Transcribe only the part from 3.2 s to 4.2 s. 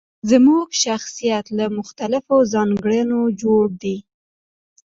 جوړ دی.